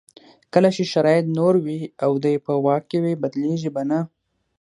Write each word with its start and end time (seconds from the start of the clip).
کله 0.53 0.69
چې 0.75 0.83
شرایط 0.93 1.25
نور 1.37 1.53
وي 1.65 1.81
او 2.05 2.11
دی 2.23 2.35
په 2.45 2.53
واک 2.65 2.83
کې 2.89 2.99
وي 3.03 3.13
بدلېږي 3.21 3.69
به 3.75 3.83
نه. 3.89 3.99